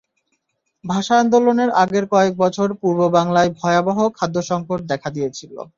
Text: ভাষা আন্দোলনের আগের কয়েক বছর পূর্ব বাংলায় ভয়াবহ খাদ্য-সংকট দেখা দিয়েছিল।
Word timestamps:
ভাষা 0.83 1.15
আন্দোলনের 1.19 1.69
আগের 1.81 2.05
কয়েক 2.13 2.33
বছর 2.37 2.67
পূর্ব 2.81 2.99
বাংলায় 3.17 3.49
ভয়াবহ 3.59 3.97
খাদ্য-সংকট 4.17 4.79
দেখা 4.91 5.09
দিয়েছিল। 5.09 5.53